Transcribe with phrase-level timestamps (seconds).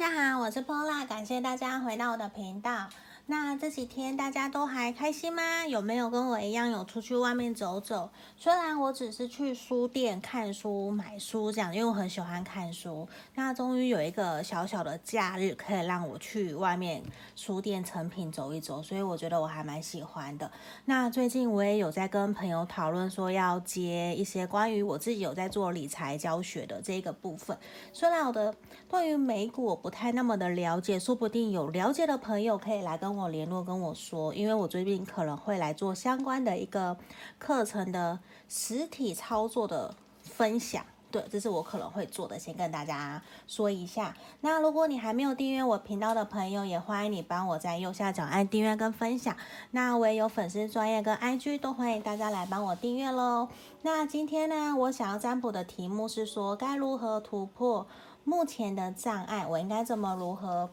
[0.00, 2.88] 大家好，我是 Pola，感谢大家回到我的频道。
[3.30, 5.64] 那这几天大家都还开心吗？
[5.64, 8.10] 有没有跟我一样有出去外面走走？
[8.36, 13.06] 虽然我只是去书店看书、买书这样，因为我很喜欢看书。
[13.36, 17.04] 那终于有一个小小的假日，可以让我去外面
[17.36, 20.50] 书店成品走一走，所以我觉得我还蛮喜欢的。
[20.86, 27.56] 那最近我也有在跟朋友讨论说要接一些关于我自己有在做理财教学的这个部分。
[27.92, 28.52] 虽然我的
[28.88, 33.19] 对于美股不太那么的了解，说不定有了解的朋友可以来跟我。
[33.20, 36.96] 我联络跟我说，因为我最近可能会来做相关的一个
[37.38, 44.16] 课程的实体操作的分享，对，这是我可能会做的，先跟大家说一下。
[44.40, 49.36] 那如果你还没有订阅我频道的朋友，也欢迎你帮我在右下角按订阅跟分享。
[49.72, 53.48] 那我也有粉丝专业跟 IG，都欢迎大家来帮我订阅喽。
[53.82, 57.86] 那今天呢，我想要占卜的题目是说，该如何突破
[58.24, 59.46] 目前的障碍？
[59.46, 60.70] 我应该怎么如何？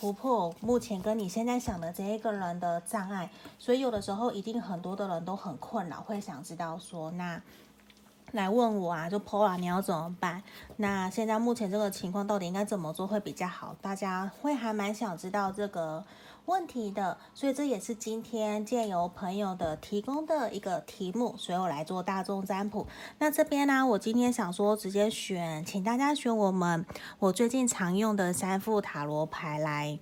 [0.00, 7.38] 突破目前跟你现在想的这一个人的障碍，所以有的时候一定很多的人都很困扰，会想知道说，那
[8.32, 10.42] 来问我啊，就 Pola 你要怎么办？
[10.76, 13.76] 那现在目前这个情况到底应该怎么做会比较好？
[13.82, 16.02] 大家会还蛮想知道这个
[16.46, 22.86] 问题的，所以这也是今天借由朋友的提供的一个题目，所以我来做大众占卜。
[23.18, 26.84] 那这边呢，我今天想说直接选，请大家选我们
[27.18, 29.98] 我最近常用的三副塔罗牌来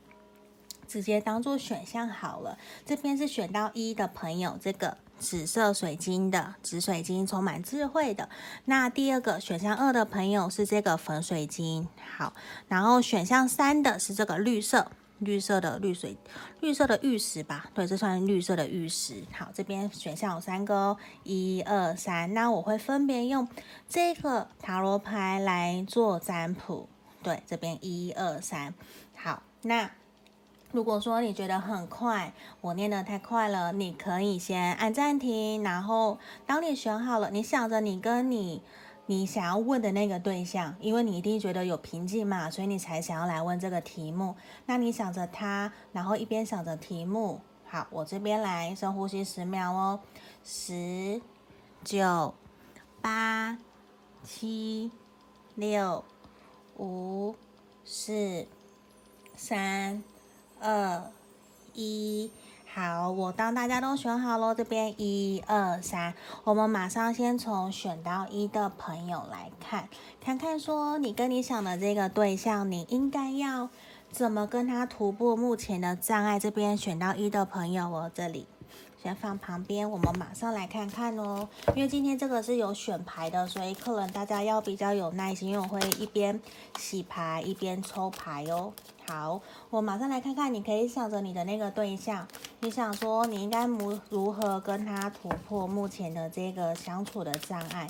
[0.86, 2.56] 直接当做选项好了。
[2.86, 8.30] 这边是选到一的朋友，这个紫色水晶的紫水晶，充满智慧的。
[8.64, 12.32] 那第二个选项二的朋友是这个粉水晶，好，
[12.68, 14.90] 然后选项三的是这个绿色。
[15.18, 16.16] 绿色的绿水，
[16.60, 19.24] 绿色的玉石吧，对，这算绿色的玉石。
[19.32, 22.32] 好，这边选项有三个哦，一二三。
[22.34, 23.48] 那我会分别用
[23.88, 26.88] 这个塔罗牌来做占卜。
[27.22, 28.72] 对，这边一二三。
[29.14, 29.90] 好，那
[30.70, 38.62] 如果说你觉得很快，我念得太快了，你可以先按暂停，然后当你选好了，你想着你跟你。
[39.10, 44.36] 你想要问的那个对象，因为你一定觉得有瓶颈嘛，所以你才想要来问这个题目。
[44.66, 47.40] 那你想着他，然后一边想着题目。
[47.66, 50.00] 好，我这边来深呼吸十秒哦，
[50.44, 51.22] 十、
[51.82, 52.34] 九、
[53.00, 53.56] 八、
[54.22, 54.90] 七、
[55.54, 56.04] 六、
[56.76, 57.34] 五、
[57.86, 58.46] 四、
[59.34, 60.04] 三、
[60.60, 61.10] 二、
[61.72, 62.30] 一。
[62.78, 69.88] 好，我当大家都选好了，这边一二三，我们马上先从选到一的朋友来看，
[70.20, 73.68] 看看说你跟你想的这个对象，你应该要
[74.12, 76.38] 怎么跟他突破目前的障碍。
[76.38, 78.46] 这边选到一的朋友哦，这里
[79.02, 81.48] 先放旁边，我们马上来看看哦。
[81.74, 86.40] 因为今天这个是有选牌的，所以客人大家要比较有耐心，因为我会一边
[86.78, 88.72] 洗牌一边抽牌哦。
[89.06, 92.26] 好，我马上来看看，你可以想着你的那个对象，
[92.60, 97.88] 你想说你应该如如何跟他突破目前的这个相处的障碍。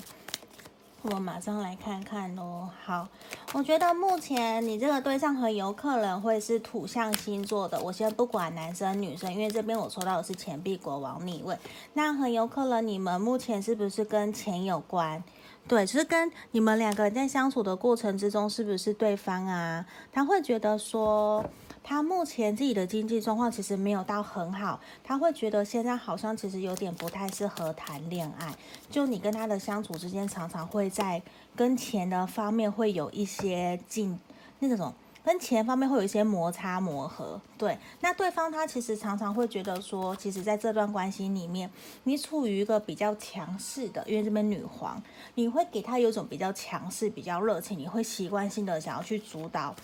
[1.01, 2.67] 我马上来看看喽。
[2.83, 3.07] 好，
[3.53, 7.81] 我觉得目前你这个对象很有可能会是土象星座的。
[7.81, 11.57] 我先不管男生女生，因为这边我抽到的是钱币国王逆位，
[11.93, 15.23] 那很有可能你们目前是不是跟钱有关？
[15.67, 19.85] 对，就是跟你们两个人在相处的过程之中，是不是对方啊？
[20.11, 21.45] 他会觉得说，
[21.89, 28.53] 他目前自己的经济状况其实没有到很好，他会觉得现在好像其实有点不太适合谈恋爱。
[28.91, 31.19] 就你跟他的相处之间，常常会在
[31.55, 34.19] 跟钱的方面会有一些进
[34.59, 34.93] 那种。
[35.21, 41.69] 跟钱方面会有一些摩擦磨合，对，那对方他其实常常会觉得说，其实在这段关系里面，
[42.03, 45.01] 你处于一个比较强势的，因为这边女皇，
[45.35, 49.75] 你会给他有种比较强势、比较热情，你会习惯性的想要去主导。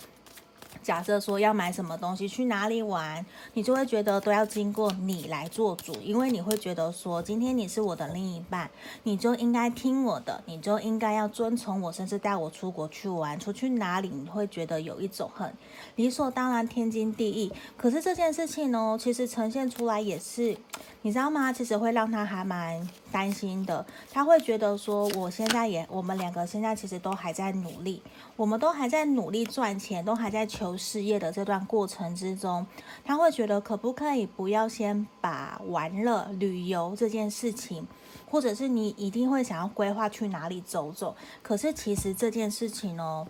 [0.82, 8.70] 假设说要买什么东西，去哪里玩，你就会觉得都要经过你来做主，因为你会觉得说，今天你是我的另一半，
[9.02, 15.52] 你就应该听我的，你就应该要遵从我，甚至带我出国去玩，出去哪里，你会觉得有一种很
[15.96, 17.52] 理所当然、天经地义。
[17.76, 20.56] 可是这件事情呢，其实呈现出来也是，
[21.02, 21.52] 你知道吗？
[21.52, 28.02] 其实会让他还蛮担心的，他会觉得说，我现在也，我们两个现在其实都还在努力，
[28.36, 30.76] 我们都还在努力赚钱，都还在求。
[30.76, 32.66] 事业的这段过程之中，
[33.04, 37.86] 他会觉得可不可以不要先把玩乐、旅游这件事情，
[38.30, 41.16] 或者是你一定会想要规划去哪里走走。
[41.42, 43.26] 可是其实这件事情哦，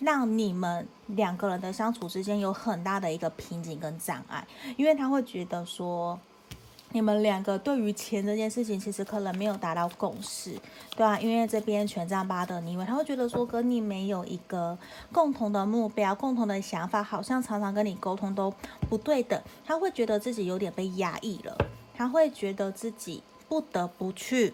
[0.00, 4.46] 让你们两个人的相处之间有很大的一个瓶颈跟障碍，
[4.76, 6.18] 因为他会觉得说，
[6.92, 10.58] 你们两个对于钱这件事情，其实可能没有达到共识，
[10.96, 14.76] 对啊，因为这边权杖八的逆位，他会觉得说跟你没有一个
[15.12, 18.52] 共同的目标、共同的想法，好像常常跟你沟通都
[18.88, 21.56] 不对等，他会觉得自己有点被压抑了，
[21.94, 24.52] 他会觉得自己不得不去。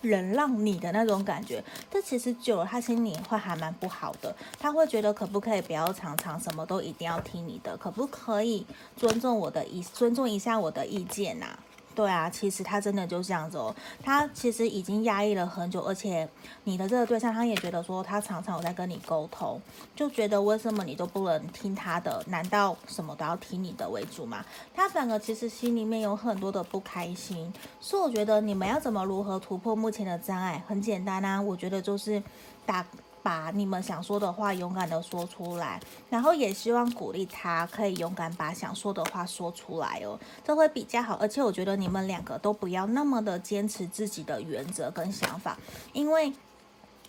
[0.00, 4.34] 忍让你的那种感觉，这其实久了，他心里会还蛮不好的。
[4.58, 8.64] 他会觉得可不可以不要常常什么都一定要听你的，可不可以
[8.96, 11.58] 尊重我的意，尊重一下我的意见呐、
[11.98, 13.74] 对啊，其实他真的就这样子哦。
[14.04, 16.28] 他其实已经压抑了很久，而且
[16.62, 19.60] 你的这个对象，他也觉得说他常常有在跟你沟通，
[19.96, 22.22] 就觉得为什么你都不能听他的？
[22.28, 24.44] 难道什么都要听你的为主吗？
[24.72, 27.52] 他反而其实心里面有很多的不开心。
[27.80, 30.62] 所以我觉得你们要怎么如何突破目前的障碍？
[30.68, 32.22] 很简单啊，我觉得就是
[32.64, 32.86] 打。
[33.28, 35.78] 把你们想说的话勇敢的说出来，
[36.08, 41.14] 然后也希望鼓励他可以勇敢把想说的话说出来哦，这会比较好。
[41.16, 45.58] 而且我觉得你们两个都不要那么的坚持自己的原则跟想法，
[45.92, 46.32] 因为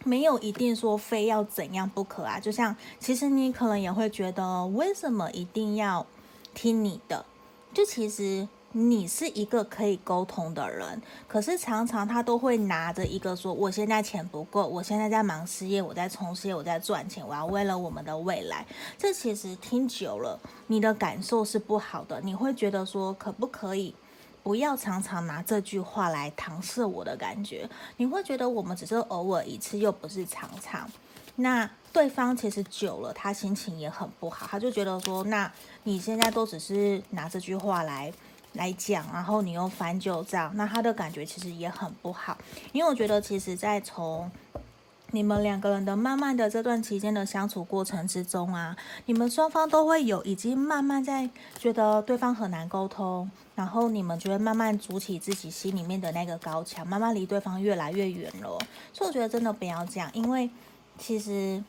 [0.04, 2.38] 没有一定说非要怎样不可啊。
[2.38, 6.06] 就像其实你可能也会觉得，为什么一定要
[6.54, 7.26] 听你的？
[7.74, 8.46] 就其实。
[8.72, 18.64] 你是一个可以沟通的人，可是常常他都会拿着一个说：“我现在钱不够，我现在在忙事业，我在冲事业，我在赚钱，我要为了我们的未来。”
[18.96, 22.22] 这其实听久了，你的感受是不好的。
[22.22, 23.96] 你会觉得说：“可不可以
[24.44, 27.68] 不要常常拿这句话来搪塞我的感觉？”
[27.98, 30.88] 你会觉得我们只是偶尔一次，又不是常常。
[31.38, 35.52] 那对方其实久了，他心情也很不好，他就觉得说：“那
[35.86, 38.14] 你现在都只是拿这句话来。”
[38.54, 42.38] 来讲，然后你又翻旧账，那他的感觉其实也很不好。
[42.72, 44.30] 因为我觉得，其实，在从
[45.12, 48.76] 你们两个人的慢慢的这段期间的相处过程之中啊，
[49.06, 58.58] 你们双方都会有已经慢慢在觉得对方很难沟通，然后你们就会慢慢筑起自己心里面的那个高墙，慢慢离对方越来越远了。
[58.92, 60.50] 所以我觉得真的不要这样，因为
[60.98, 61.64] 其实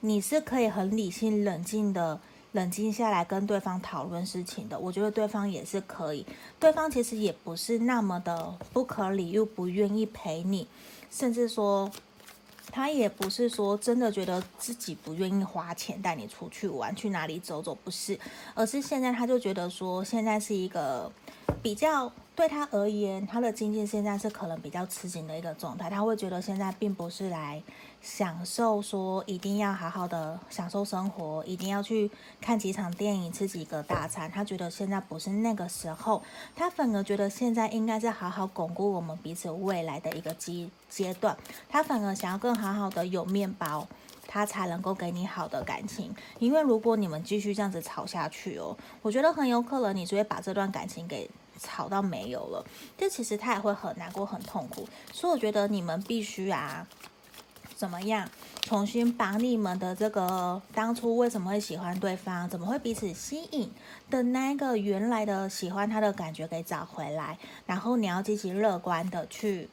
[0.00, 2.18] 你是可以很理性冷静的。
[2.54, 6.24] 冷静下来跟对方讨论事情的，我觉得对方也是可以。
[6.58, 10.66] 对方其实也不是那么的不可理又不愿意陪你，
[11.10, 11.90] 甚至说
[12.70, 18.18] 他也不是说真的觉得自己不愿意花钱带你出去玩，去哪里走走，不是，
[18.54, 21.12] 而是现在他就觉得说现在是一个
[21.62, 22.10] 比较。
[22.36, 25.88] 对他而言，他的经济现在是可能比较吃紧的一个状态。
[25.88, 27.62] 他会觉得现在并不是来
[28.04, 34.30] 享受，说一定要好好的享受生活，一定要去看几场电影，吃几个大餐。
[34.30, 36.22] 他觉得现在不是那个时候，
[36.54, 41.34] 他反而觉得现在应该是好好巩固我们彼此未来的一个阶阶段。
[41.66, 43.88] 他反而想要更好好的有面包，
[44.28, 46.14] 他才能够给你好的感情。
[46.38, 51.30] 因为如果你们继续这样子吵下去哦，我觉得很有可能你就会把这段感情给。
[51.56, 52.66] 吵到没有了，
[52.98, 56.84] 这其实他也会很难过、很痛苦，所以我觉得你们必须啊，
[57.76, 58.28] 怎么样
[58.62, 63.70] 重新把你们的这个当初为什么会喜欢对方，怎么会彼此吸引
[64.08, 69.68] 的那个原来的喜欢他的感觉给找回来，然后你要积极乐观的去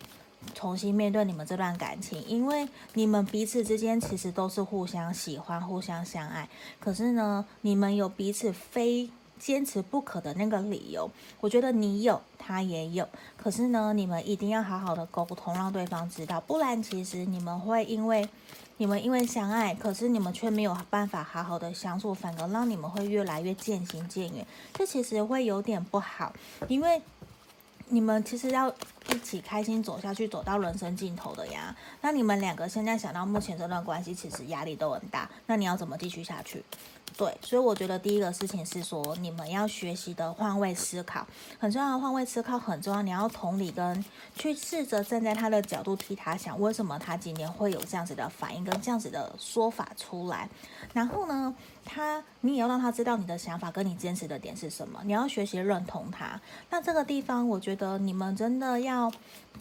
[0.54, 6.50] 重新面对你们这段感情，因为你们彼此之间其实都是互相喜欢、互相相爱，
[6.80, 9.10] 可是呢，你们有彼此非。
[9.42, 11.10] 坚持不可的那个理由，
[11.40, 13.10] 我觉得你有，他也有。
[13.36, 18.30] 可是呢，你们一定要好好的沟通，让对方知道，不然其实你们会因为
[18.78, 24.46] 你们因为相爱，可是你们却没有办法好好的相处，反而让你们会越来越渐行渐远。
[24.76, 26.32] 这其实会有点不好，
[26.68, 27.02] 因为
[27.88, 31.76] 你们其实要一起开心走下去，走到人生尽头的呀。
[32.02, 35.28] 那你们两个现在想到目前这段关系，其实压力都很大。
[35.48, 36.64] 那你要怎么继续下去？
[37.18, 41.28] 对，所以我觉得第一个事情是说，你们要学习的换位思考
[41.60, 43.02] 很重要，换位思考很重要。
[43.02, 44.04] 你要同理跟
[44.36, 50.50] 去试着站在他的角度替他想，为什么他今天会有这样子的反应跟这样子的说法出来？
[50.94, 51.54] 然后呢，
[51.86, 55.00] 他你也要让他知道你的想法跟你坚持的点是什么。
[55.04, 56.40] 你要学习认同他。
[56.70, 59.12] 那这个地方，我觉得你们真的要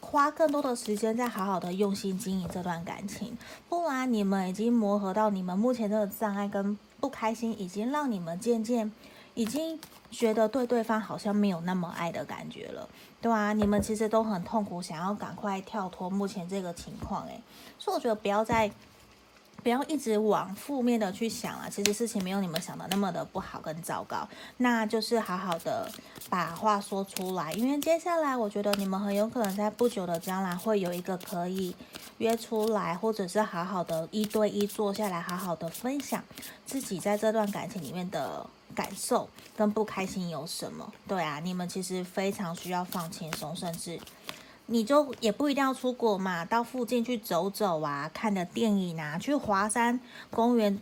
[0.01, 3.37] 花更多的时间，再好好的用心经营这段感情，
[3.69, 6.79] 不然你们已经磨合到你们目前这个障碍跟。
[7.01, 8.93] 不开心已经让你们渐渐
[9.35, 9.81] 已经
[10.11, 12.89] 觉得对对方好像没有那么爱的感觉了，
[13.21, 17.41] 对啊，你们其实都很痛苦，想要赶快跳脱目前这个情况，诶，
[17.79, 18.71] 所以我觉得不要再
[19.63, 21.69] 不要一直往负面的去想啊。
[21.71, 25.91] 其实事情没有你们想的那么的不好跟糟糕，那就是好好的
[26.29, 31.75] 把话说出来，因为接下来我觉得你们很有可能在不久的将来会有一个可以。
[32.19, 36.23] 约出来，或者是好好的一对一坐下来，好好的分享
[36.67, 39.27] 自己在这段感情里面的感受
[39.57, 40.93] 跟不开心有什么？
[41.09, 43.99] 对啊，你们其实非常需要放轻松，甚至
[44.73, 49.99] 你就也不一定要出国嘛，到附近去走走啊，看的电影啊，去华山
[50.31, 50.81] 公园。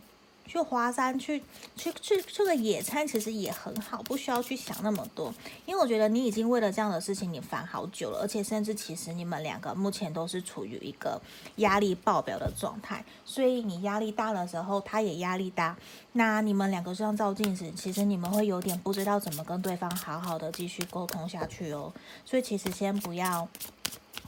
[0.49, 1.43] 去华山去
[1.76, 5.33] 去去去个野餐，其实也很好，不需要去想那么多。
[5.67, 11.21] 因为我觉得你已经为了这样的事情你烦好久了，而且甚至其实你们两个目前都是处于一个
[11.57, 15.76] 压力爆表的状态，所以你压力大的时候，他也压力大。
[16.12, 21.93] 那你们两个这样照镜子，其实你们会有点不知道怎么跟对方好好的继续沟通下去哦。
[22.25, 23.47] 所以其实先不要。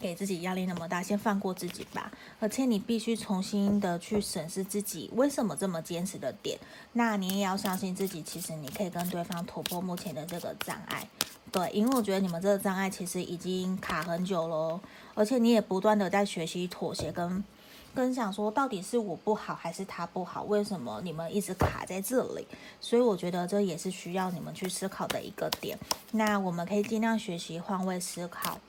[0.00, 2.10] 给自己压力那么大，先放过自己吧。
[2.40, 6.58] 而且你必须重新的去审视自己为什么这么坚持的点。
[6.94, 11.06] 那你也要相信自己，其实你可以跟对方突破目前的这个障碍。
[11.52, 14.80] 对，因为我觉得你们这个障碍其实已经卡很久了，
[15.14, 17.42] 而且你也不断的在学习妥协跟
[17.92, 20.44] 跟想说，到底是我不好还是他不好？
[20.44, 22.46] 为什么你们一直卡在这里？
[22.80, 25.76] 所以我觉得这也是需要你们去思考的一个点。
[26.12, 28.60] 那我们可以尽量学习换位思考。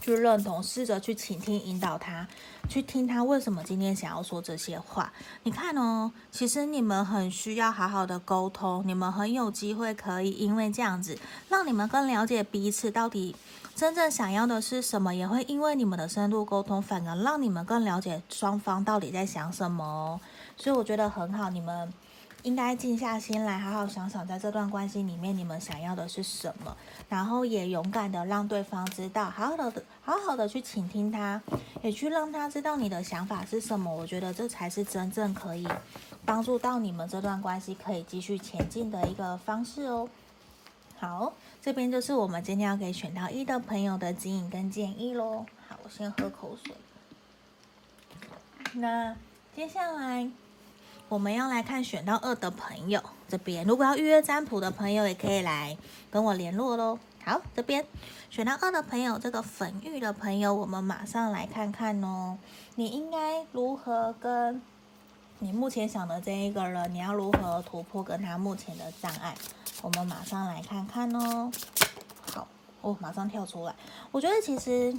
[0.00, 2.26] 去认同，试着去倾听、引导他，
[2.68, 5.12] 去听他为什么今天想要说这些话。
[5.42, 13.36] 你看哦，其实你们很需要好好的沟通，你们很有机会可以因为这样子，让你们更了解彼此到底
[13.74, 20.20] 真正想要的是什么，也会因为你们的深度沟通，反而让你们更了解双方到底在想什么。
[20.56, 21.92] 所以我觉得很好，你们。
[22.42, 26.76] 应该静下心来，好好想想，在这段关系里面，你们想要的是什么，
[27.08, 31.40] 然后也勇敢的让对方知道，好好的，好好的去倾听他，
[31.82, 33.94] 也去让他知道你的想法是什么。
[33.94, 35.68] 我觉得这才是真正可以
[36.24, 40.08] 帮助到你们这段关系可以继续前进的一个方式哦。
[40.98, 45.44] 好，这边就是我们今天要给选到一的朋友的指引跟建议喽。
[45.68, 46.74] 好，我先喝口水。
[48.72, 49.14] 那
[49.54, 50.30] 接下来。
[51.10, 55.76] 我们要来看选到二的朋友这边，如果要预约占卜的朋友，也可以来
[56.08, 57.00] 跟我联络喽。
[57.24, 57.84] 好，这边
[58.30, 62.38] 选到二的朋友，这个粉玉的朋友，我们马上来看看哦。
[62.76, 64.62] 你应该如何跟
[65.40, 69.34] 你目前想的这一个人，你要如何突破跟他目前的障碍？
[69.82, 71.50] 我们马上来看看哦。
[72.32, 72.46] 好，
[72.82, 73.74] 哦，马上跳出来。
[74.12, 74.96] 我觉得其实。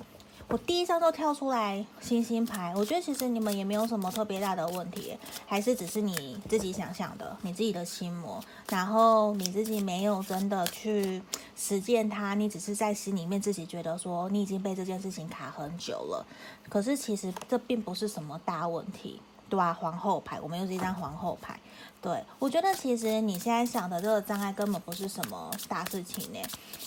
[0.52, 5.18] 我第一张都跳出来星星牌，我觉得其实你们也没有什么特别大的问题，
[5.48, 11.22] 还是只是你自己想象的，你自己的心魔，然后你自己没有真的去
[11.56, 16.26] 实践它，你只是在心里面自己觉得说你已经被这件事情卡很久了，
[16.68, 19.74] 可是其实这并不是什么大问题，对吧？
[19.74, 21.58] 皇后牌，我们又是一张皇后牌，
[22.02, 26.40] 对，我觉得其实你现在想的这个障碍根本不是什么大事情呢，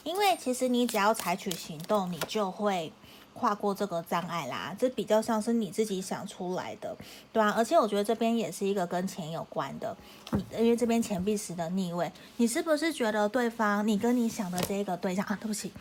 [0.02, 2.92] 因为其实你只要采取行动，你就会。
[3.34, 6.96] 跨过这个障碍啦，这比较像是你自己想出来的，
[7.32, 9.94] 对啊，而且我觉得这边也是一个跟钱有关的，
[10.32, 15.72] 你因为这边钱币十的逆位，你是不是觉得对方，你跟你想的这个对象啊，对不起，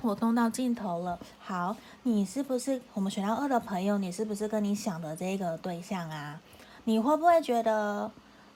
[0.00, 1.18] 我动到镜头了。
[1.38, 6.40] 好，你是不是我们选到二的朋友，你是不是跟你想的这个对象啊？
[6.84, 8.10] 你会不会觉得？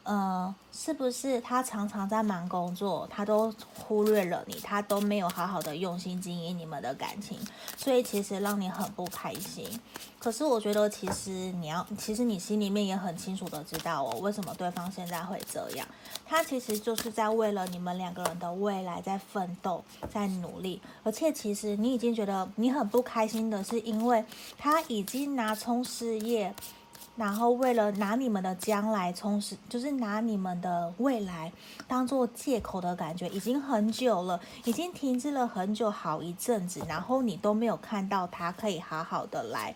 [0.06, 7.36] 呃，是不是他常常在忙工作，他都忽略了你，他都没有好好的用心经营你们的感情，
[7.76, 9.68] 所以其实让你很不开心。
[10.20, 15.86] 可是我觉得，其实你要，其实你心里面也很清楚的知道哦，为什么对方现在会这样？
[16.24, 20.80] 他其实就是在为了你们两个人的未来在奋斗，在努力。
[21.02, 24.24] 而且其实你已经觉得你很不开心的是，因为
[24.56, 26.54] 他已经拿冲事业。
[27.16, 31.50] 然后为了拿你们的将来充实，就是拿你们的未来
[31.88, 39.74] 当做借口的感觉，已经很久了，已经停滞了很久，好一阵子，然后你都没有看到他可以好好的来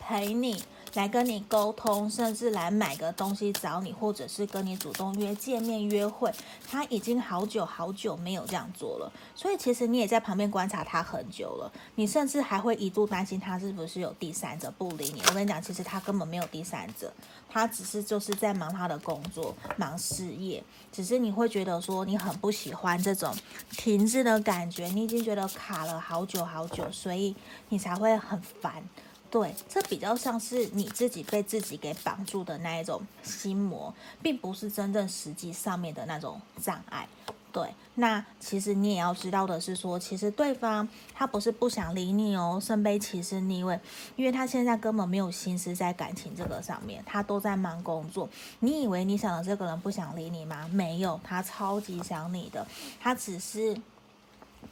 [0.00, 0.60] 陪你。
[0.94, 6.30] 来跟你沟通，甚至来买个东西找你，或者是跟你主动约见面约会，
[6.68, 9.12] 他已经好久好久没有这样做了。
[9.34, 15.22] 所以其实你也在旁边观察他很久了，你甚至还会一度担心他是不是有第三者不理你。
[15.28, 17.12] 我跟你讲，其实他根本没有第三者，
[17.48, 20.62] 他只是就是在忙他的工作，忙事业。
[20.92, 23.34] 只是你会觉得说你很不喜欢这种
[23.70, 27.34] 停滞的感觉，你已经觉得卡了好久好久，所以
[27.70, 28.84] 你才会很烦。
[29.32, 37.08] 对，这比较像是你自己被自己给绑住的那一种心魔，并不是真正实际上面的那种障碍。
[37.50, 43.80] 对，那其实你也要知道的是说，其实对方他不是不想理你哦，圣杯骑士逆位，
[44.16, 48.28] 因为他现在根本没有心思在感情这个上面，他都在忙工作。
[48.58, 50.68] 你以为你想的这个人不想理你吗？
[50.70, 52.66] 没有，他超级想你的，
[53.00, 53.74] 他只是。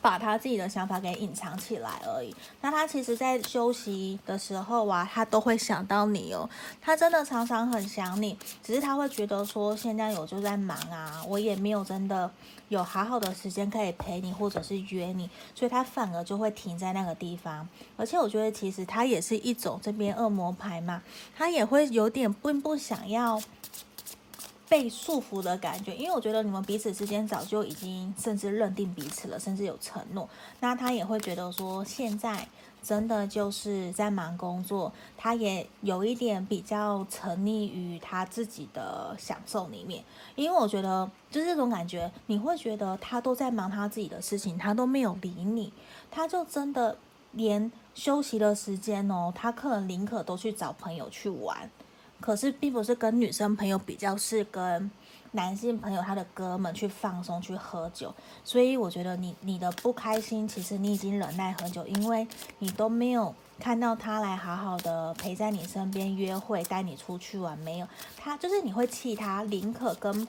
[0.01, 2.35] 把他自己的想法给隐藏起来而已。
[2.61, 6.49] 那他其实，在休息的时候啊，他都会想到你哦。
[6.81, 12.31] 他真的常常很想你，只是他会觉得说，现在我就在忙啊，我也没有真的
[12.69, 17.69] 有好好的时间可以陪你，或者是约你，所以他反而就会停在那个地方。
[17.97, 21.03] 而且我觉得，其实他也是一种这边恶魔牌嘛，
[21.37, 23.41] 他也会有点并不想要。
[24.71, 30.29] 被束缚的感觉，因为我觉得你们彼此之间早就已经甚至认定彼此了，甚至有承诺。
[30.61, 32.47] 那他也会觉得说，现在
[32.81, 40.05] 真的就是在忙工作，他也有一点比较沉溺于他自己的享受里面。
[40.37, 45.73] 因为我觉得就是这种感觉，你会觉得他都在忙他自己的事情，他都没有理你，
[46.13, 46.97] 他就真的
[47.33, 51.69] 连休息的时间哦，他可能宁可都去找朋友去玩。
[52.21, 54.91] 可是并不是跟女生朋友比较，是跟
[55.33, 62.27] 男性朋友他的哥们去放松去喝酒，所以我觉得你你的不开心，其实你已经忍耐很久，因为
[62.59, 67.87] 你都没有看到他来好好的陪在你身边约会，带你出去玩，没有
[68.17, 70.29] 他就是你会气他，宁可跟。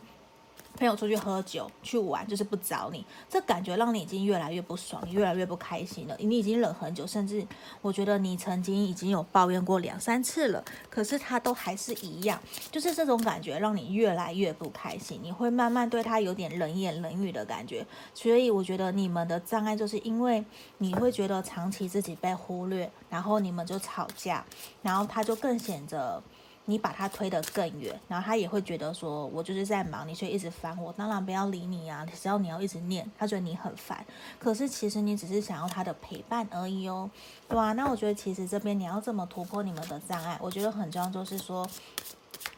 [0.81, 6.15] 朋友出去喝酒去玩，就是不找你，这感觉让你已经越来越不爽，越来越不开心了。
[6.17, 7.45] 你已经忍很久，甚至
[7.83, 15.19] 我觉得你曾经已经有抱怨过两三次了，可是他都还是一样，就是这种感觉让你越来越不开心。
[15.21, 17.85] 你会慢慢对他有点冷言冷语的感觉，
[18.15, 20.43] 所以我觉得你们的障碍就是因为
[20.79, 24.43] 你会觉得长期自己被忽略，然后你们就吵架，
[24.81, 26.19] 然后他就更显得。
[26.65, 34.05] 你把他推得更远，然后他也会觉得说，我就是在忙，你却一直烦我，当然不要理你啊，只要你要一直念，他觉得你很烦。
[34.39, 37.09] 可是其实你只是想要他的陪伴而已哦，
[37.49, 37.73] 对啊？
[37.73, 41.67] 那我觉得其实这边你要怎么突破你们的障碍，我觉得很重要，就是说。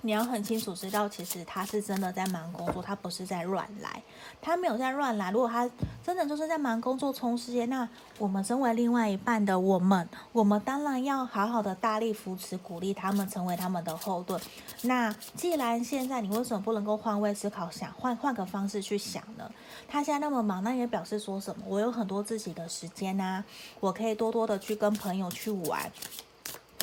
[0.01, 4.01] 你要很清楚知道，其实他是真的在忙工作，他不是在乱来，
[4.41, 5.31] 他没有在乱来。
[5.31, 5.69] 如果他
[6.03, 7.87] 真的就是在忙工作冲事业，那
[8.17, 14.39] 我们身为另外一半的我们，我们当然要好好的大力扶持、鼓励他们，成为他们的后盾。
[14.81, 19.49] 那既然现在你为什么不能够换位思考，想换换个方式去想呢？
[19.87, 21.63] 他现在那么忙，那也表示说什么？
[21.67, 23.43] 我有很多自己的时间啊，
[23.79, 25.91] 我可以多多的去跟朋友去玩，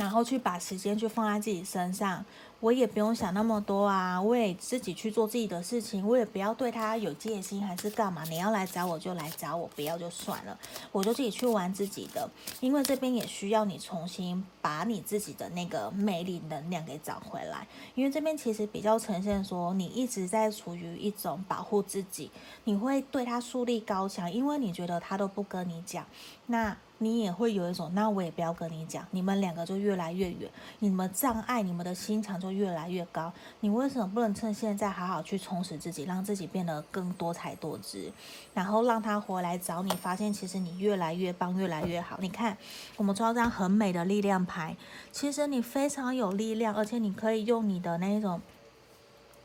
[0.01, 2.25] 然后去把时间去放在自己身上。
[2.59, 8.23] 我也不用想那么多啊，我也自己去做自己的事情，我也不要对他有戒心还是干嘛。
[8.25, 10.59] 你要来找我就来找我，不要就算了，
[10.93, 12.29] 我就自己去玩自己的。
[12.61, 17.67] 因为这边也需要你重新把你自己的那个魅力能量给找回来。
[17.95, 22.31] 因为这边其实比较呈现说，你一直在处于一种保护自己，
[22.65, 26.05] 你会对他树立高墙，因为你觉得他都不跟你讲，
[26.45, 26.77] 那。
[27.03, 33.33] 你也会有一种，那我也不要跟你讲，你们两个就越来越远，你们障碍，你们的心墙就越来越高。
[33.61, 38.13] 你为什么不能趁现在好好去充实自己，让自己变得更多彩多姿，
[38.53, 42.19] 然后让他回来找你，发现其实你越来越棒，越来越好。
[42.21, 42.55] 你看，
[42.99, 44.77] 我们抽到这张很美的力量牌，
[45.11, 48.43] 其实你非常有力量，而且你可以用你的那一种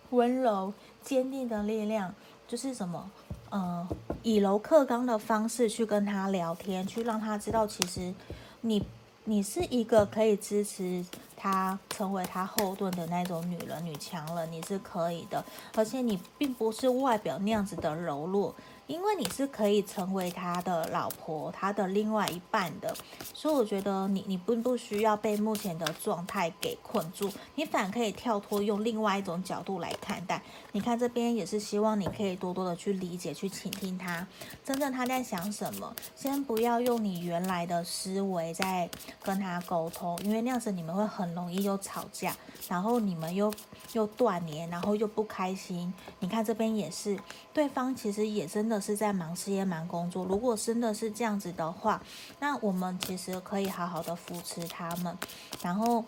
[0.10, 2.14] 温柔、坚定的力量，
[2.48, 3.10] 就是什么？
[3.50, 3.88] 呃，
[4.24, 8.14] 以柔克刚的方式去跟他聊天，去让他知道，其实
[8.62, 8.84] 你
[9.24, 11.06] 你是一个可以支持
[11.38, 15.44] 他成为他后盾的那种女人、女强人，你是可以的，
[15.76, 18.54] 而且你并不是外表那样子的柔弱。
[18.88, 22.96] 因为你是可以成为他的老婆，他的另外一半的，
[23.34, 30.40] 所以我觉得你你并不需要被目前的状态给困住，你反可以跳脱，用另外一种角度来看待。
[30.72, 34.28] 你看这边也是希望你可以多多的去理解、去倾听他，
[34.64, 35.96] 真正他在想什么。
[36.16, 38.88] 先不要用你原来的思维在
[39.24, 42.36] 跟他沟通，因为那样子你们会很容易又吵架，
[42.70, 43.52] 然后你们又
[43.94, 45.92] 又断联，然后又不开心。
[46.20, 47.18] 你看这边也是，
[47.52, 48.75] 对方其实也真的。
[48.80, 50.26] 是在忙事业、忙工作。
[50.26, 52.02] 如果真的是这样子的话，
[52.40, 55.18] 那我们其实可以好好的扶持他们，
[55.62, 56.04] 然后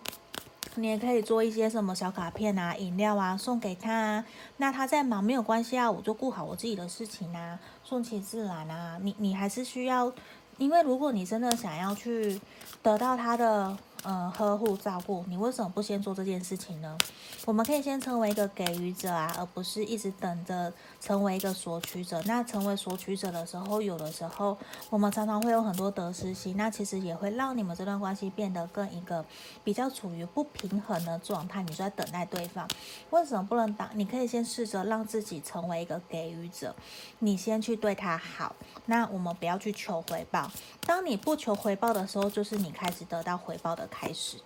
[0.75, 4.25] 你也可以做一些什么小卡片啊、饮料啊送给他啊。
[4.58, 8.97] 那他在忙没有关系啊，我就顾好我自己的事情啊，顺其自然啊。
[9.01, 10.12] 你你还是需要，
[10.58, 12.39] 因为如果你真的想要去
[12.82, 13.77] 得到他的。
[14.03, 16.97] 嗯，呵护照顾你，为什么不先做这件事情呢？
[17.45, 22.21] 我们可以先成为一个给予者啊，而不是一直等着成为一个索取者。
[22.25, 24.57] 那成为索取者的时候，有的时候
[24.89, 29.25] 我们常常会有很多得失心，那其实也会让你们这段关系变得更一个
[29.63, 31.62] 比较处于不平衡的状态。
[31.63, 32.67] 你就在等待对方，
[33.10, 33.89] 为什么不能当？
[33.93, 36.75] 你可以先试着让自己成为一个给予者，
[37.19, 38.55] 你先去对他好。
[38.86, 40.49] 那我们不要去求回报。
[40.86, 44.38] 当你不求回报的时候，就是你开始得到回报的开始，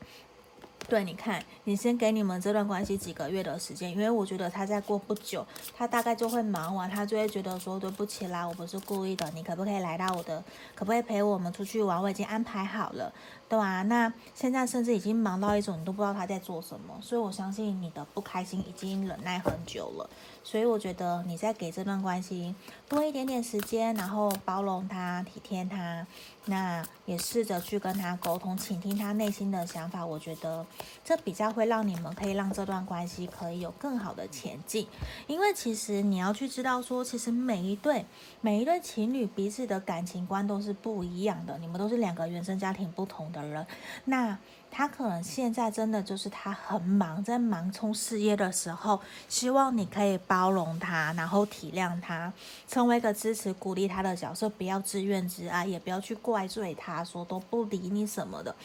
[0.88, 5.46] 对，你看，你先给你们这段关系几个月的时间，因为我觉得他再过不久，
[5.78, 10.44] 他大概就会忙完，他就会觉得说对不起啦，我不是故意的，你可不可以来到我的，
[10.76, 12.02] 可不可以陪我们出去玩？
[12.02, 13.14] 我已经安排好了，
[13.52, 20.10] 对啊，那现在甚至已经忙到一种你都不知道他在做什么，所以我相信你的不开心已经忍耐很久了，
[20.42, 22.56] 所以我觉得你再给这段关系
[22.88, 26.08] 多一点点时间，然后包容他，体贴他。
[26.46, 30.04] 那也试着去跟他沟通，倾听他内心的想法。
[30.04, 30.66] 我觉得
[31.06, 34.88] 这比较会让你们可以让这段关系可以有更好的前进。
[35.28, 38.04] 因为其实你要去知道说，其实每一对
[38.42, 43.66] 每一对情侣彼此的感情观都是不一样的，你们都是两个原生家庭不同的人。
[44.06, 44.38] 那
[44.70, 52.32] 他可能现在真的就是他很忙，在忙冲事业的时候，希望你可以包容他，然后体谅他，
[52.68, 58.56] 成为一个支持、鼓励他的角色，不要自怨自艾，也不要去怪罪他，说都不理你什么的。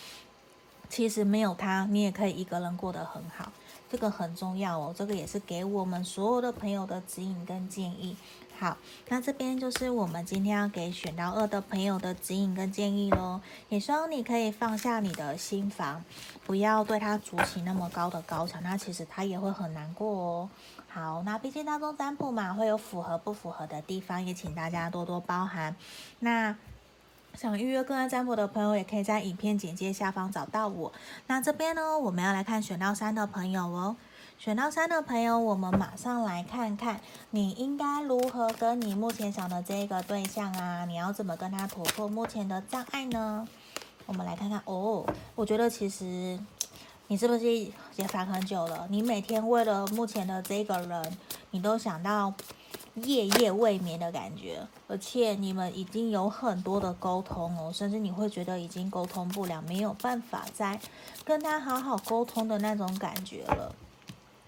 [0.88, 3.50] 其实没有他，你也可以一个人过得很好，
[3.90, 4.94] 这个很重要哦。
[4.96, 8.16] 这个也是给我们所有的朋友的指引跟建议。
[8.58, 8.76] 好，
[9.08, 13.40] 那这边就是我们今天要给选到二的朋友的指引跟建议喽。
[13.68, 16.02] 也希望你可以放下你的心防，
[16.46, 20.50] 不要对他筑起那么高的高墙，那其实他也会很难过哦。
[20.88, 25.76] 好，那毕竟大众占卜嘛，会有符合不符合的地方，也请大家多多包涵。
[26.20, 26.56] 那
[27.34, 30.90] 想预约个案占卜的朋友，也可以在影片简介下方找到我。
[31.26, 33.96] 那这边呢，我们要来看选到三的朋友哦。
[34.38, 43.48] 选到三的朋友，我们马上来看看，你应该如何跟你目前想的这个对象啊，你要怎么跟他突破目前的障碍呢？
[44.04, 46.38] 我们来看看哦，我觉得其实
[47.08, 47.52] 你是不是
[47.96, 48.86] 也烦很久了？
[48.90, 51.18] 你每天为了目前的这个人，
[51.50, 52.32] 你都想到
[52.94, 60.78] 夜夜未眠的感觉，而且你们已经有很多的沟通哦，甚至你会觉得已经沟通不了，没有办法再
[61.24, 63.74] 跟他好好沟通的那种感觉了。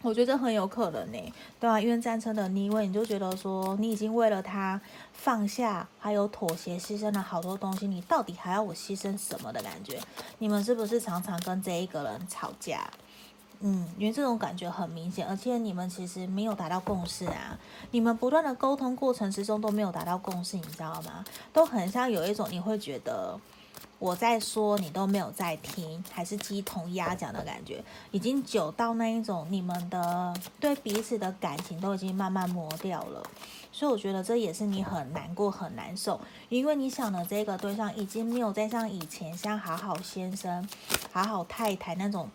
[0.00, 4.80] 我觉得很有可能呢，对啊，因为战车的逆位，你就觉得说你已经为了他
[5.12, 9.98] 放下，还有妥协，牺牲了好多东西，你到底还要我牺牲什么的感觉？
[10.38, 12.88] 你们是不是常常跟这一个人吵架？
[13.60, 17.58] 嗯，因为这种感觉很明显，而且你们其实没有达到共识啊，
[17.90, 21.24] 你们不断的沟通过程之中都没有达到共识，你知道吗？
[21.52, 23.36] 都很像有一种你会觉得。
[23.98, 33.20] 我在说，你都没有在听，还是鸡同鸭讲的感觉，已经久到那一种，你们的对彼此的感情都已经慢慢磨掉了，
[33.72, 40.68] 所以我觉得这也是你很难过、很难受，因为你想的这个对象已经没有再像以前像好好先生、
[41.10, 42.28] 好好太太那种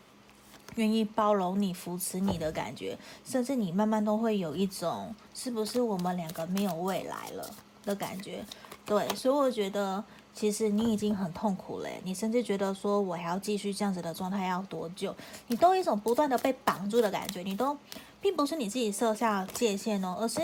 [0.76, 7.50] 愿意包容你、扶持你的感觉，甚至你慢慢都会有一种是不是我们两个没有未来了
[7.86, 8.44] 的感觉，
[8.86, 10.04] 对，所以我觉得。
[10.34, 15.16] 其实你已经很痛苦了，你甚至觉得说我还要继续这样子的状态要多久？
[15.48, 17.78] 你都有一种不断的被绑住的感觉，你都
[18.20, 20.42] 并不是你自己设下界限哦，而是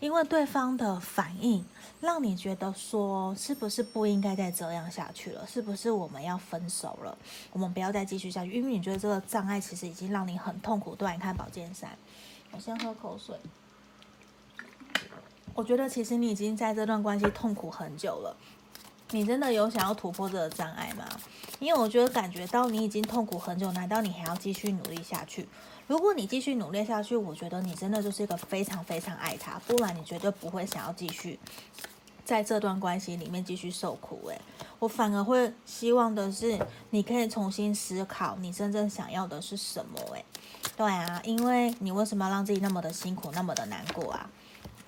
[0.00, 1.64] 因为对方的反应
[2.00, 5.46] 让你觉得说是不是不应该再这样下去了？
[5.46, 7.18] 是不是我们要分手了？
[7.52, 10.94] 我们不要再继续下去，因为你觉得这个障碍其实已经让你很痛苦。
[10.94, 11.90] 对，你看宝剑三，
[12.52, 13.34] 我先喝口水。
[15.54, 18.36] 我觉得其实你已经在这段关系痛苦很久了。
[19.12, 21.06] 你真的有想要突破这个障碍吗？
[21.60, 25.48] 因为我觉得感觉到你已经痛苦很久，难道你还要继续努力下去？
[25.86, 31.38] 如果你继续努力下去，我觉得你真的就是一个非常非常爱他，不然你绝对不会想要继续
[32.24, 34.28] 在这段关系里面继续受苦。
[34.28, 34.40] 诶，
[34.78, 36.58] 我反而会希望的是
[36.90, 40.00] 你可以重新思考你真正想要的是什么。
[40.14, 40.24] 诶，
[40.76, 44.30] 对啊，因为你为什么要让自己那么的辛苦，那么的难过啊？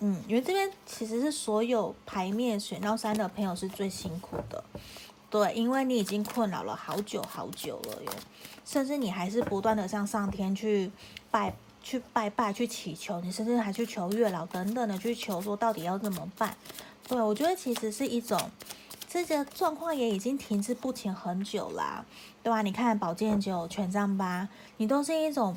[0.07, 4.63] 嗯，因为这边其实是所有牌面选到三的朋友是最辛苦的，
[5.31, 8.13] 对，因为你已经困扰了好久好久了哟，
[8.67, 10.91] 甚至你还是不断的向上天去
[11.31, 16.55] 拜、去拜拜、去祈求，你甚至还去求月老等等的去求说到底要怎么办？
[17.09, 18.39] 对，我觉得其实是一种
[19.09, 22.05] 这个状况也已经停滞不前很久啦，
[22.43, 22.61] 对吧？
[22.61, 25.57] 你看宝剑九、权杖八，你都是一种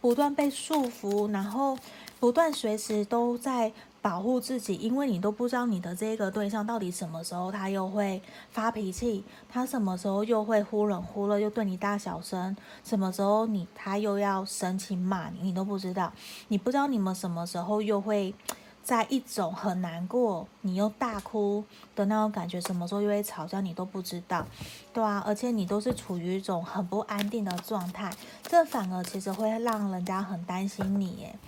[0.00, 1.76] 不断被束缚，然后。
[2.20, 16.12] 不断随时都在保护自己，因为你都不知道你的这个对象到底什么时候他又会发脾气，他什么时候又会忽冷忽热，又对你大小声，什么时候你他又要生气骂你，你都不知道，
[16.48, 18.34] 你不知道你们什么时候又会
[18.82, 21.62] 在一种很难过，你又大哭
[21.94, 24.46] 的那种感觉，什么时候又会吵架，你都不知道，
[24.92, 28.10] 对啊，而且你都是处于一种很不安定的状态，
[28.44, 31.38] 这反而其实会让人家很担心你，耶。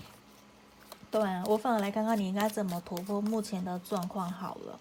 [1.11, 4.79] 对啊，我反而来看看你应该怎么突破目前的状况好了。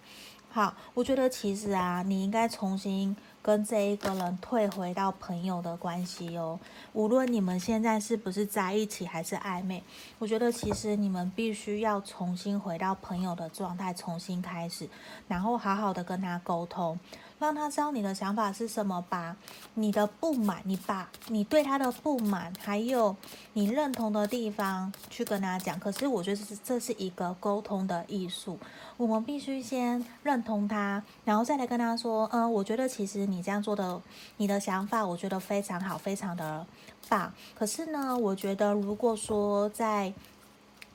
[0.51, 6.59] 好，我觉得其实啊，你应该重新跟这一个人退回到朋友的关系哦。
[6.93, 9.83] 无论你们现在是不是在一起还是暧昧，
[10.17, 14.89] 我觉得其实你们必须要重新回到朋友的状态，重新开始，
[15.27, 16.99] 然后好好的跟他沟通。
[17.39, 19.35] 让他知道你的想法是什么，把
[19.75, 23.15] 你的不满，你把你对他的不满，还有
[23.53, 25.79] 你认同的地方去跟他讲。
[25.79, 28.59] 可是我觉得是这是一个沟通的艺术，
[28.97, 34.01] 我们必须先认同他，然后再来跟他说，嗯，我觉得其实你这样做的，
[34.35, 36.67] 你的想法我觉得非常好，非常的
[37.07, 37.33] 棒。
[37.55, 40.13] 可是呢，我觉得如果说在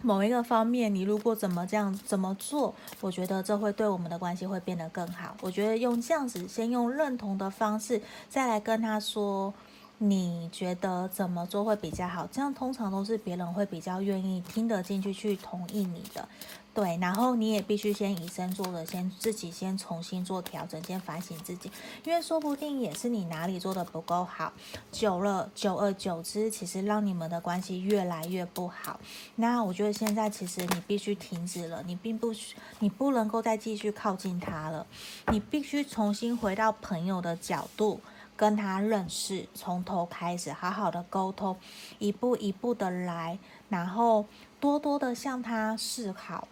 [0.04, 5.34] 某一个方面，你如果怎么这样怎么做，我觉得这会对我们的关系会变得更好。
[5.40, 9.52] 我觉得用这样子，先用认同的方式，再来跟他说。
[9.98, 12.26] 你觉得怎么做会比较好？
[12.30, 16.28] 这样通常都是别人会比较愿意听得进去，去同意你的，
[16.74, 16.98] 对。
[17.00, 21.70] 然后你也必须先以身作则，先自己先重新做调整，先反省自己，
[22.04, 24.52] 因为说不定也是你哪里做得不够好。
[24.90, 28.98] 久了，久而久之，其实让你们的关系越来越不好。
[29.36, 32.34] 那我觉得现在其实你必须停止了，你并不，
[32.80, 34.84] 你不能够再继续靠近他了，
[35.28, 38.00] 你必须重新回到朋友的角度。
[38.36, 41.56] 跟他认识，从头开始，好好的沟通，
[41.98, 44.26] 一步一步的来，然后
[44.58, 46.48] 多多的向他示好。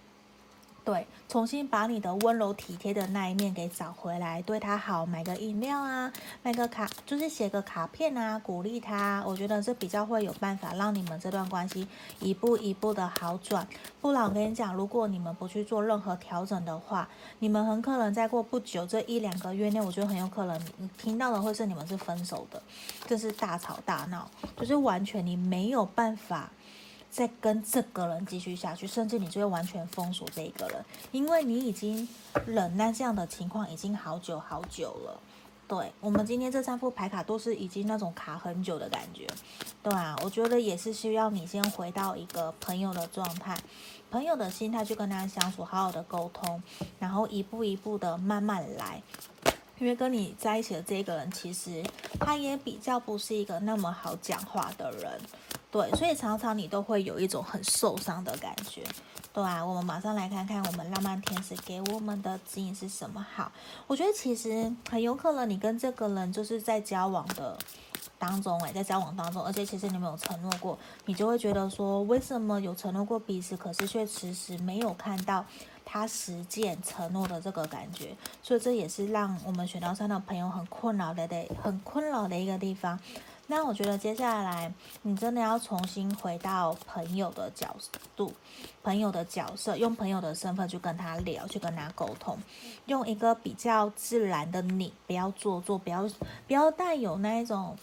[0.84, 9.22] 对，重新把你的温柔体贴的那一面给找回来，对他好，买个饮料啊，买个卡，就是写个卡片啊，鼓励他。
[9.24, 11.86] 我觉得这比较会有办法让你们这段关系
[12.18, 13.64] 一步一步的好转。
[14.00, 22.60] 不然我跟你讲，如果你们不去做任何调整的话，你们很可能再过不久，这一两个月内，我觉得很有可能你听到的会是你们是分手的，
[23.06, 26.50] 就是大吵大闹，就是完全你没有办法。
[27.12, 32.08] 再跟这个人继续下去，甚至你就会完全封锁这一个人，因为你已经
[32.46, 35.20] 忍耐这样的情况已经好久好久了。
[35.68, 39.26] 对，我们今天这三副牌卡都是已经那种卡很久的感觉，
[39.82, 43.58] 对啊，我觉得也是需要你先回到一个朋友的状态，
[44.10, 46.62] 朋友的心态去跟他相处，好好的沟通，
[46.98, 49.02] 然后一步一步的慢慢来。
[49.78, 51.82] 因为跟你在一起的这个人，其实
[52.20, 55.20] 他也比较不是一个那么好讲话的人。
[55.72, 58.84] 对，所以常常你都会有一种很受伤的感觉，
[59.32, 63.26] 对啊，我们马上来看看我们浪漫天使给我们的指引是什么。
[63.34, 63.50] 好，
[63.86, 67.56] 我觉得其实很有可能你跟这个人就是在交往的
[68.18, 75.42] 当中，诶，在交往当中，而且其实你们有承诺过，你就会觉得说，为什么有承诺过彼此，可是却迟迟没有看到
[75.86, 83.00] 他实践承诺的这个感觉，所以这也是让我们选到三的朋友很困扰的，的很困扰的一个地方。
[83.54, 87.76] 但我觉得接下来你真的要重新回到朋友的角
[88.16, 88.32] 度，
[88.82, 92.38] 朋友的角色，用朋友的身份去跟他聊，去跟他沟通，
[92.86, 96.08] 用一个比较自然的你，不要做作，不要
[96.46, 97.76] 不要带有那一种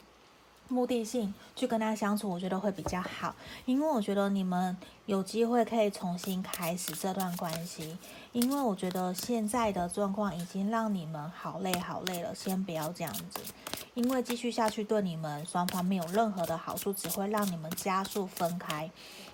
[0.70, 4.78] 目的性去跟他相处，我觉得会比较好，因为我觉得你们
[5.08, 7.98] 有机会可以重新开始这段关系，
[8.32, 13.42] 因为我觉得现在的状况已经让你们好累好累了，先不要这样子。
[13.96, 18.90] 因为继续下去对你们双方没有任何的好处，只会让你们加速分开。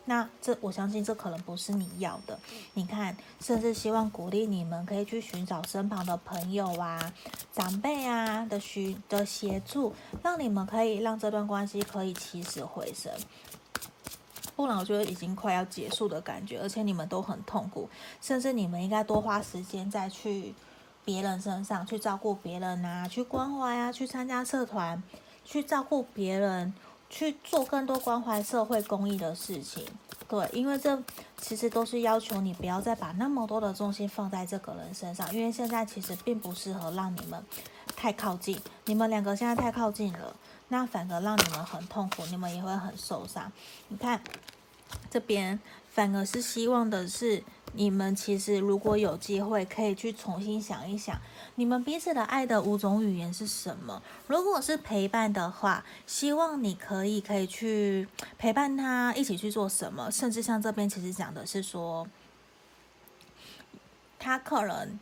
[0.05, 2.39] 那这我相信这可能不是你要的。
[2.73, 7.13] 你看，甚至希望鼓励你们可以去寻找身旁的朋友啊、
[7.51, 13.11] 长辈啊的许的协助，让你们可以让这段关系可以起死回生。
[14.55, 17.89] 不然我觉得已经快要结束的感觉，而且你们都很痛苦，
[18.21, 20.53] 甚至你们应该多花时间再去。
[21.03, 25.03] 别人身上去照顾别人啊，去关怀啊，去参加社团，
[25.43, 26.73] 去照顾别人，
[27.17, 29.86] 去做更多关怀社会公益的事情。
[30.28, 31.01] 对，因为这
[31.39, 37.41] 其实都是要求你不要再把那么多的重心放在这个人身上，因为现在其实并不适合让你们
[37.95, 38.60] 太靠近。
[38.84, 40.36] 你们两个现在太靠近了，
[40.67, 43.49] 那反而让你们很痛苦，你们也会很受伤。
[43.88, 44.19] 你看
[45.10, 45.58] 这边，
[45.89, 47.41] 反而是希望的是。
[47.78, 51.19] 你们其实如果有机会，可以去重新想一想，
[51.55, 54.01] 你们彼此的爱的五种语言是什么？
[54.27, 60.11] 如果是陪伴的话，希望你可以可以去陪伴他，一起去做什么？
[60.11, 62.07] 甚至像这边其实讲的是说，
[64.19, 64.99] 他可能。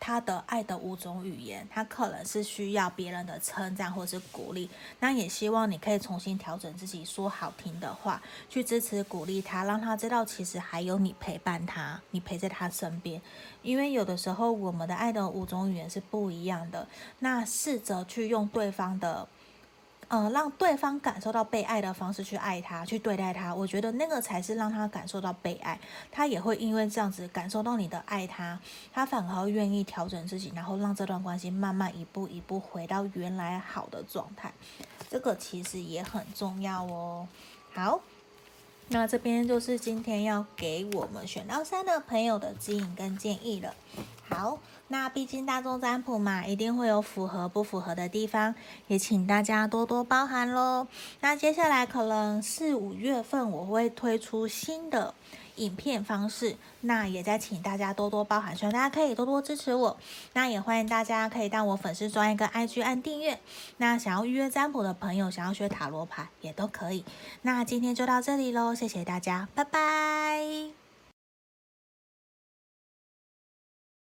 [0.00, 13.20] 他的爱的五种语言，他可能是需要别人的称赞或是鼓励，那也希望你可以重新调整自己，说好听的话，去支持鼓励他，让他知道其实还有你陪伴他，你陪在他身边。
[13.62, 19.28] 因为有的时候我们的爱的五种语言是不一样的，那试着去用对方的
[20.10, 23.54] 呃，让对方感受到被爱的方式去爱他，去对待他。
[23.54, 25.78] 我觉得那个才是让他感受到被爱，
[26.10, 28.58] 他也会因为这样子感受到你的爱他，
[28.92, 34.52] 他反而愿意调整自己，然后让这段关系慢慢一步一步回到原来好的状态。
[35.08, 37.28] 这个其实也很重要哦。
[37.72, 38.00] 好，
[38.88, 43.72] 那这边就是今天要给我们选到三的朋友的指引跟建议了。
[44.30, 44.58] 好。
[44.88, 48.54] 那毕竟大众占卜嘛，一定会有符合不符合的地方，
[48.88, 50.88] 也请大家多多包涵喽。
[51.20, 55.14] 那接下来可能四五月份我会推出新的
[55.54, 59.96] 影片方式，那也再请大家多多包涵，希望大家可以多多支持我。
[60.32, 63.38] 那也欢迎大家可以到我粉丝专页跟 IG 按订阅。
[63.76, 67.04] 那想要预约占卜的朋友，想要学塔罗牌也都可以。
[67.42, 70.79] 那今天就到这里喽，谢谢大家，拜拜。